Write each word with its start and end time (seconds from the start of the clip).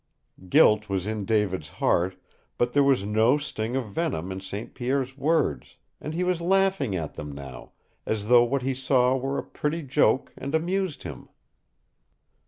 Guilt 0.49 0.89
was 0.89 1.05
in 1.05 1.25
David's 1.25 1.69
heart, 1.69 2.15
but 2.57 2.73
there 2.73 2.81
was 2.81 3.03
no 3.03 3.37
sting 3.37 3.75
of 3.75 3.91
venom 3.91 4.31
in 4.31 4.39
St. 4.41 4.73
Pierre's 4.73 5.15
words, 5.15 5.77
and 5.99 6.15
he 6.15 6.23
was 6.23 6.41
laughing 6.41 6.95
at 6.95 7.13
them 7.13 7.31
now, 7.31 7.73
as 8.03 8.27
though 8.27 8.43
what 8.43 8.63
he 8.63 8.73
saw 8.73 9.15
were 9.15 9.37
a 9.37 9.43
pretty 9.43 9.83
joke 9.83 10.33
and 10.35 10.55
amused 10.55 11.03
him. 11.03 11.29